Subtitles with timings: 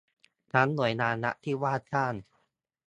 [0.53, 2.13] ทั้งหน่วยงานรัฐที่ว่าจ้าง